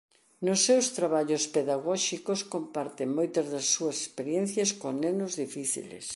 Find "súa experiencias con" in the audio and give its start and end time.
3.73-4.93